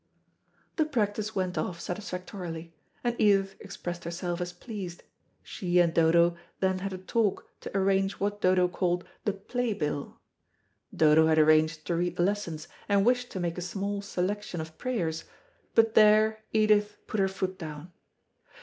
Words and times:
The 0.77 0.85
practice 0.85 1.35
went 1.35 1.59
off 1.59 1.79
satisfactorily, 1.79 2.73
and 3.03 3.15
Edith 3.21 3.53
expressed 3.59 4.03
herself 4.03 4.41
as 4.41 4.51
pleased. 4.51 5.03
She 5.43 5.77
and 5.77 5.93
Dodo 5.93 6.35
then 6.59 6.79
had 6.79 6.91
a 6.91 6.97
talk 6.97 7.47
to 7.61 7.77
arrange 7.77 8.13
what 8.13 8.41
Dodo 8.41 8.67
called 8.67 9.05
the 9.25 9.33
"Play 9.33 9.73
bill." 9.73 10.17
Dodo 10.91 11.27
had 11.27 11.37
arranged 11.37 11.85
to 11.85 11.95
read 11.95 12.15
the 12.17 12.23
lessons, 12.23 12.67
and 12.89 13.05
wished 13.05 13.29
to 13.29 13.39
make 13.39 13.59
a 13.59 13.61
small 13.61 14.01
selection 14.01 14.59
of 14.59 14.75
prayers, 14.79 15.25
but 15.75 15.93
there 15.93 16.45
Edith 16.51 16.97
put 17.05 17.19
her 17.19 17.27
foot 17.27 17.59
down. 17.59 17.91